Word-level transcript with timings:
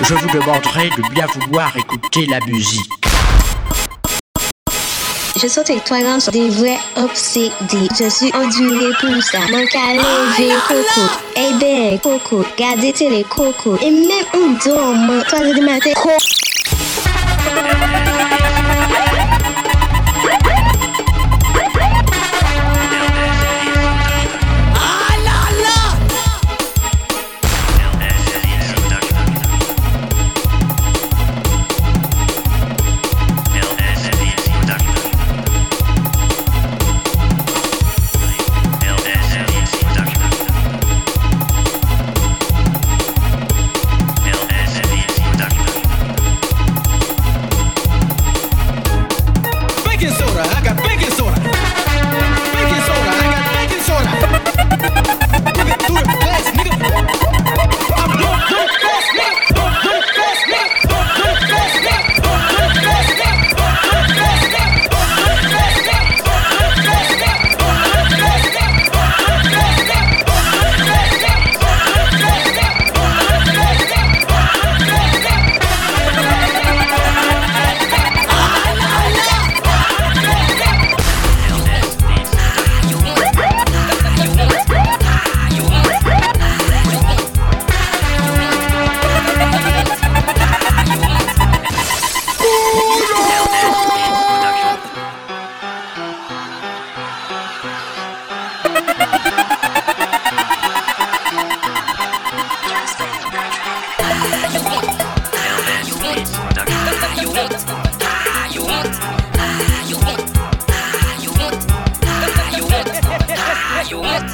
Je 0.00 0.14
vous 0.14 0.28
demanderai 0.30 0.90
de 0.96 1.02
bien 1.12 1.26
vouloir 1.26 1.76
écouter 1.76 2.26
la 2.26 2.38
musique. 2.46 2.88
Je 5.34 5.48
sens 5.48 5.64
que 5.66 5.72
toi 5.80 5.98
des 6.30 6.48
vrais 6.50 6.78
obsédés. 6.96 7.88
Je 7.98 8.08
suis 8.08 8.32
endurée 8.32 8.92
pour 9.00 9.22
ça. 9.22 9.38
Donc 9.50 9.74
allez, 9.74 9.98
lever 9.98 10.54
coco. 10.68 11.00
Eh 11.36 11.52
ben, 11.58 11.98
coco. 11.98 12.44
Gardez 12.56 12.92
télé 12.92 13.24
coco. 13.28 13.76
Et 13.82 13.90
même 13.90 14.26
on 14.34 14.50
dort, 14.64 14.94
toi 15.28 15.40
de 15.40 15.60
matin. 15.60 15.90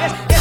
yes, 0.00 0.26
yes. 0.30 0.37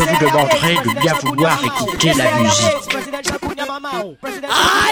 Je 0.00 0.04
vous 0.06 0.16
demanderai 0.16 0.76
de 0.76 0.98
bien 0.98 1.12
vouloir 1.22 1.62
écouter 1.62 2.12
la 2.14 2.32
musique. 2.38 2.96
Ah 4.48 4.90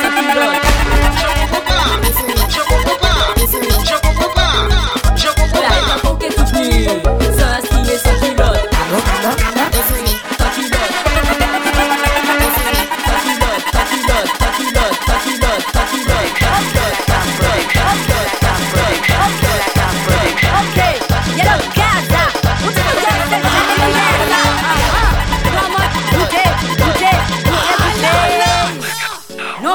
sentido. 0.00 0.67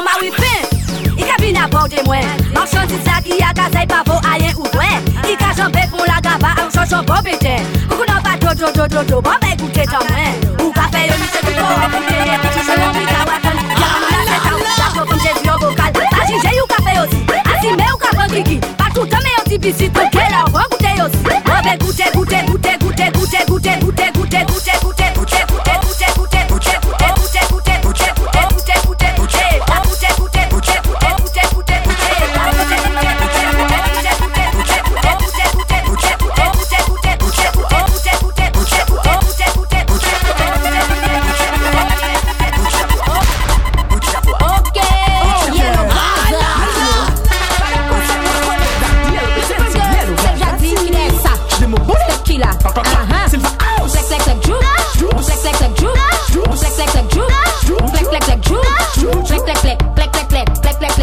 Mwen 0.04 0.12
ma 0.12 0.20
wipen 0.20 1.18
I 1.18 1.24
ka 1.24 1.36
bin 1.40 1.56
aborde 1.56 2.04
mwen 2.04 2.26
Mwen 2.52 2.68
chanti 2.68 2.98
sa 3.06 3.22
ki 3.22 3.40
a 3.40 3.54
kazay 3.56 3.88
pa 3.88 4.04
vo 4.04 4.20
ayen 4.28 4.52
ou 4.58 4.68
vwen 4.74 5.00
I 5.24 5.36
ka 5.40 5.54
janbe 5.56 5.80
pou 5.92 6.04
la 6.04 6.20
gava 6.20 6.52
a 6.58 6.66
ou 6.66 6.72
chan 6.72 6.88
chan 6.90 7.06
bo 7.08 7.16
beten 7.24 7.64
Koukou 7.88 8.06
nan 8.10 8.20
pa 8.24 8.36
do 8.36 8.52
do 8.52 8.68
do 8.76 8.88
do 8.88 9.04
do 9.08 9.22
Mwen 9.24 9.40
me 9.40 9.56
goute 9.62 9.86
tan 9.88 10.04
mwen 10.10 10.36
Ou 10.60 10.74
ka 10.76 10.90
fe 10.92 11.06
yo 11.08 11.16
lise 11.22 11.40
koukou 11.40 11.64
Ou 11.64 11.92
koute 11.96 12.18
ye 12.20 12.36
piti 12.44 12.66
chan 12.68 12.82
mwen 12.82 13.00
mi 13.00 13.06
ka 13.08 13.22
watan 13.30 13.56
Yaman 13.64 14.04
mwen 14.04 14.12
la 14.18 14.26
seta 14.28 14.52
ou 14.58 14.76
la 14.82 14.92
fo 14.98 15.06
koum 15.08 15.24
jes 15.24 15.40
yo 15.48 15.56
vokal 15.64 16.04
A 16.04 16.28
jije 16.28 16.52
yo 16.58 16.68
ka 16.74 16.84
fe 16.84 16.98
yo 17.00 17.08
si 17.14 17.24
Asime 17.54 17.88
yo 17.88 17.98
ka 18.04 18.12
fan 18.18 18.36
gigi 18.36 18.60
Patoutan 18.82 19.24
me 19.24 19.38
yo 19.38 19.48
si 19.48 19.58
bisit 19.58 19.96
Kouke 19.96 20.28
la 20.36 20.44
ou 20.50 20.58
van 20.58 20.68
goute 20.76 20.96
yo 21.00 21.08
si 21.16 21.24
Mwen 21.32 21.64
me 21.64 21.78
goute 21.86 22.12
goute 22.12 22.44
goute 22.52 22.76
goute 22.84 23.08
goute 23.16 23.40
goute 23.48 23.80
goute 23.80 23.80
goute 23.80 24.12
goute 24.20 24.44
goute 24.52 24.80
goute 24.84 25.12
goute 25.16 25.53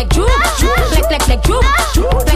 like 0.01 0.09
droop, 0.09 0.29
like 0.93 1.11
like 1.11 1.29
like 1.29 1.43
droop, 1.43 1.65
droop. 1.93 2.30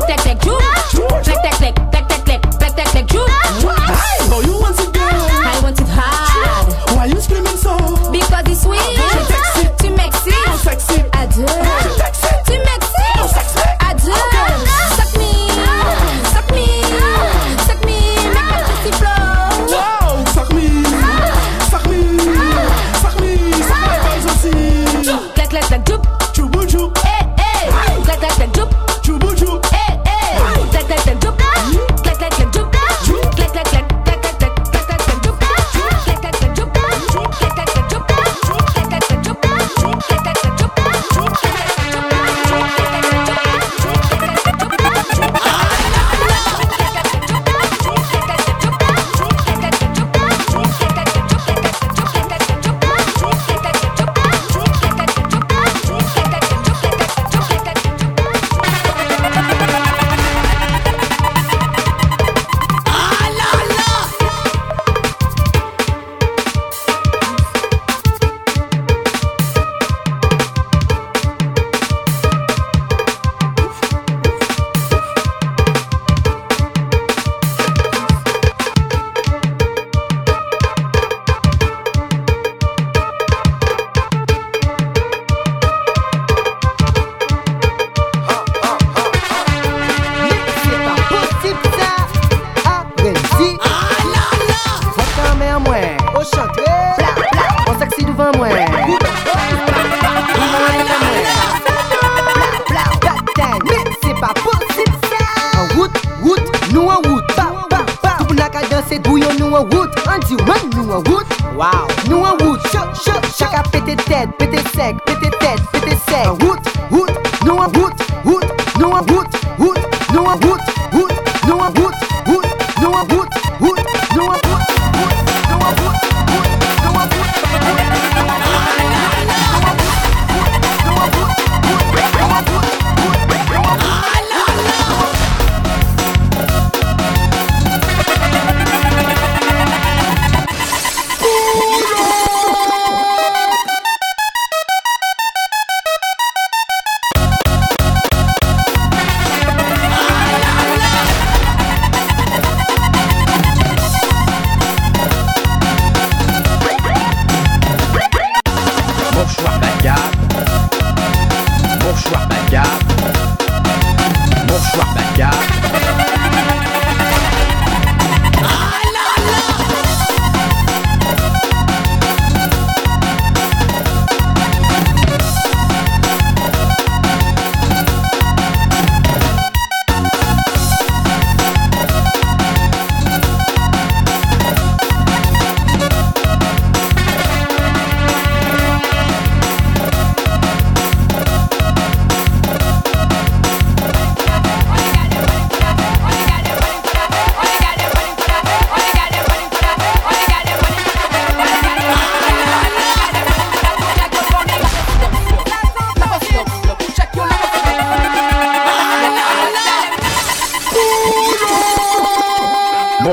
bandit, 110.14 110.34
ouais, 110.34 110.76
nous 110.76 110.90
en 110.90 110.98
route. 110.98 111.26
Wow. 111.56 111.88
Nous 112.08 112.18
en 112.18 112.32
route, 112.44 112.60
choc, 112.72 112.94
choc, 112.94 113.14
choc. 113.14 113.24
Chacun 113.36 113.62
pété 113.70 113.96
tête, 113.96 114.30
pété 114.38 114.58
sec, 114.74 114.96
pété 115.04 115.30
tête, 115.38 115.60
pété 115.72 115.96
sec. 116.08 116.26
En 116.26 116.34
route. 116.34 116.73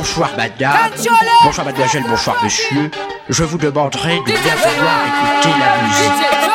Bonsoir 0.01 0.31
madame, 0.35 0.91
bonsoir 1.43 1.63
mademoiselle, 1.63 2.03
bonsoir 2.09 2.35
monsieur. 2.43 2.89
Je 3.29 3.43
vous 3.43 3.59
demanderai 3.59 4.17
de 4.17 4.23
bien 4.23 4.55
vouloir 4.55 4.97
écouter 5.05 5.59
la 5.59 5.87
musique. 5.87 6.50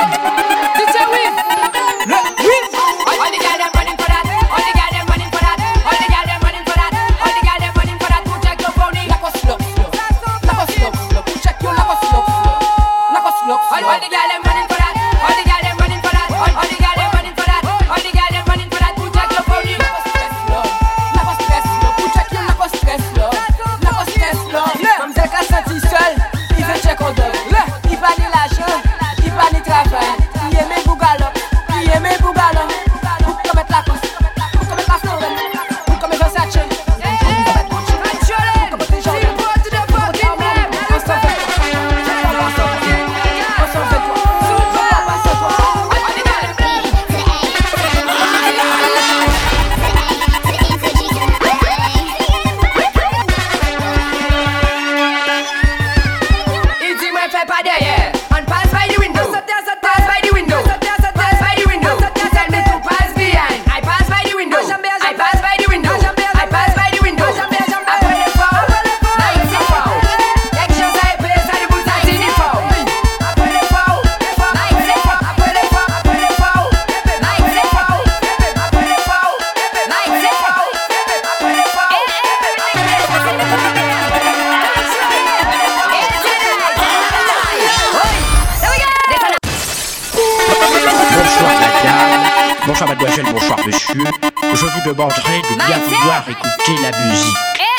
je 94.87 94.93
mangerai 94.93 95.43
de 95.43 95.66
bien 95.66 95.78
vouloir 95.78 96.23
écouter 96.28 96.81
la 96.81 96.97
musique. 97.09 97.37
Eh 97.57 97.75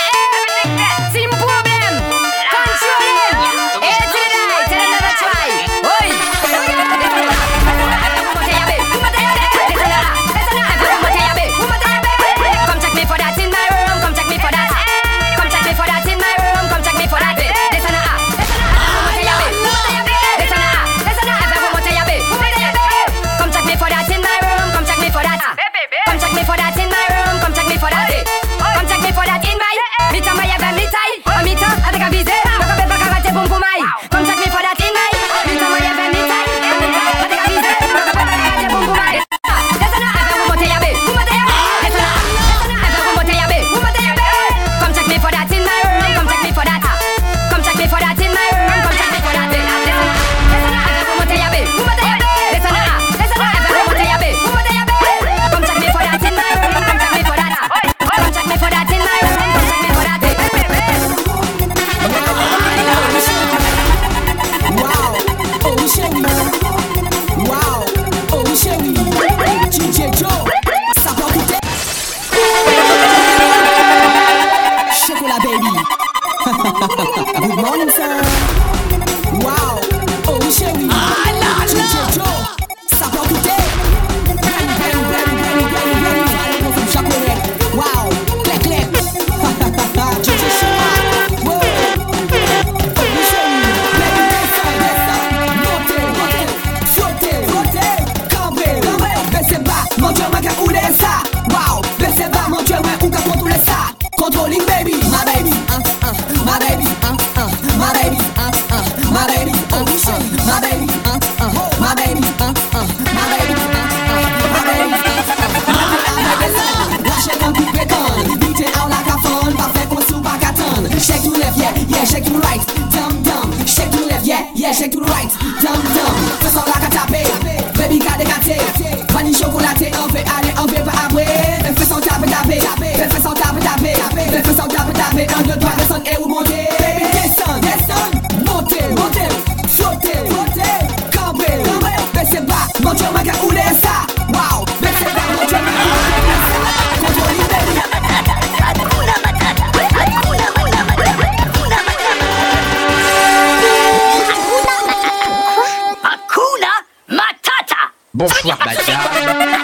Bonsoir 158.17 158.57
madame, 158.65 158.83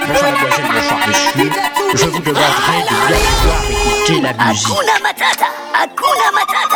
bonsoir 0.06 0.32
mademoiselle, 0.32 0.66
bonsoir 0.76 1.00
monsieur. 1.08 1.50
Je 1.96 2.06
vous 2.06 2.20
demanderai 2.20 2.84
de 2.84 2.96
bien 3.08 3.18
pouvoir 3.18 3.64
écouter 3.72 4.22
la 4.22 4.34
musique. 4.46 4.68
Hakuna 4.70 5.00
Matata 5.02 5.48
Hakuna 5.74 6.32
Matata 6.36 6.73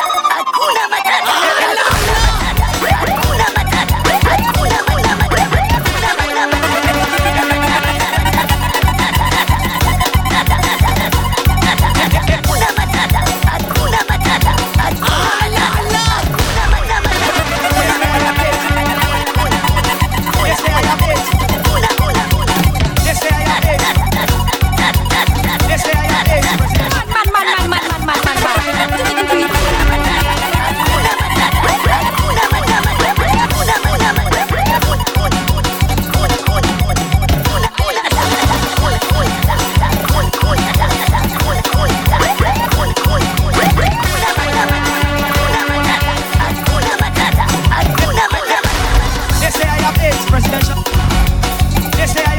Yes, 50.60 52.18
I. 52.18 52.37